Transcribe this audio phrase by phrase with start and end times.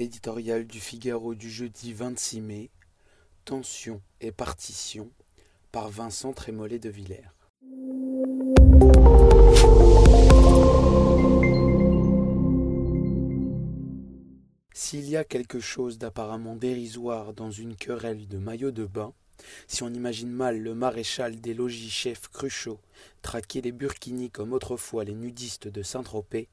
[0.00, 2.70] L'éditorial du Figaro du jeudi 26 mai,
[3.44, 5.10] Tension et partition,
[5.72, 7.28] par Vincent Trémollet de Villers.
[14.72, 19.12] S'il y a quelque chose d'apparemment dérisoire dans une querelle de maillots de bain,
[19.68, 22.80] si on imagine mal le maréchal des logis chefs Cruchot
[23.20, 26.48] traquer les burkinis comme autrefois les nudistes de Saint-Tropez,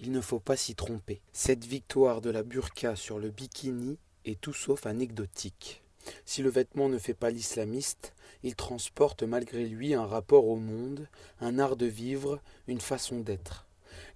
[0.00, 1.20] il ne faut pas s'y tromper.
[1.32, 5.82] Cette victoire de la burqa sur le bikini est tout sauf anecdotique.
[6.24, 11.08] Si le vêtement ne fait pas l'islamiste, il transporte malgré lui un rapport au monde,
[11.40, 13.66] un art de vivre, une façon d'être.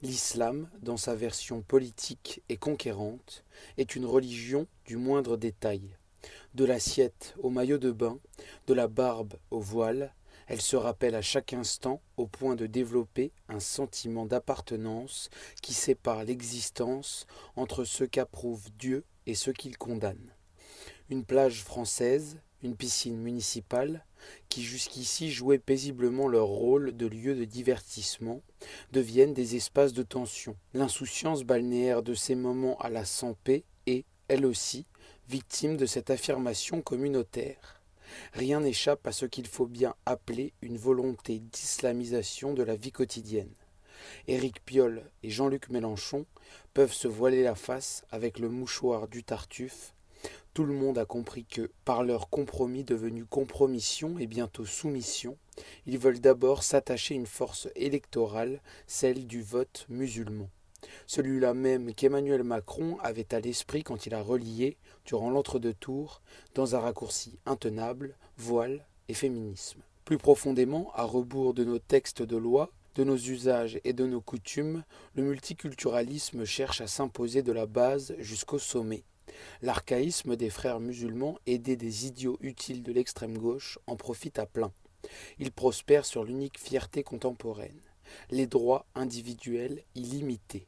[0.03, 3.45] L'islam, dans sa version politique et conquérante,
[3.79, 5.97] est une religion du moindre détail.
[6.55, 8.19] De l'assiette au maillot de bain,
[8.67, 10.13] de la barbe au voile,
[10.47, 15.29] elle se rappelle à chaque instant au point de développer un sentiment d'appartenance
[15.63, 20.33] qui sépare l'existence entre ce qu'approuve Dieu et ce qu'il condamne.
[21.11, 24.05] Une plage française, une piscine municipale,
[24.49, 28.41] qui jusqu'ici jouaient paisiblement leur rôle de lieu de divertissement,
[28.93, 30.57] deviennent des espaces de tension.
[30.75, 34.87] L'insouciance balnéaire de ces moments à la sans-paix est, elle aussi,
[35.29, 37.76] victime de cette affirmation communautaire.
[38.33, 43.55] Rien n'échappe à ce qu'il faut bien appeler une volonté d'islamisation de la vie quotidienne.
[44.29, 46.27] Éric Piolle et Jean-Luc Mélenchon
[46.75, 49.95] peuvent se voiler la face avec le mouchoir du Tartuffe
[50.57, 55.37] tout le monde a compris que, par leur compromis devenu compromission et bientôt soumission,
[55.85, 60.49] ils veulent d'abord s'attacher une force électorale, celle du vote musulman.
[61.07, 66.23] Celui-là même qu'Emmanuel Macron avait à l'esprit quand il a relié, durant l'entre-deux tours,
[66.55, 69.81] dans un raccourci intenable, voile et féminisme.
[70.05, 74.21] Plus profondément, à rebours de nos textes de loi, de nos usages et de nos
[74.21, 79.05] coutumes, le multiculturalisme cherche à s'imposer de la base jusqu'au sommet.
[79.63, 84.73] L'archaïsme des frères musulmans, aidés des idiots utiles de l'extrême gauche, en profite à plein.
[85.39, 87.81] Il prospère sur l'unique fierté contemporaine,
[88.31, 90.67] les droits individuels illimités.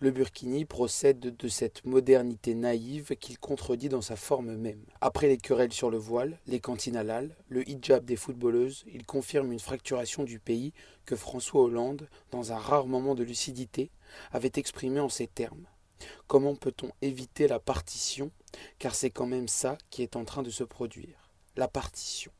[0.00, 4.84] Le Burkini procède de cette modernité naïve qu'il contredit dans sa forme même.
[5.00, 9.52] Après les querelles sur le voile, les cantines halal, le hijab des footballeuses, il confirme
[9.52, 10.74] une fracturation du pays
[11.06, 13.90] que François Hollande, dans un rare moment de lucidité,
[14.32, 15.66] avait exprimé en ces termes.
[16.26, 18.30] Comment peut-on éviter la partition?
[18.78, 21.30] Car c'est quand même ça qui est en train de se produire.
[21.56, 22.32] La partition.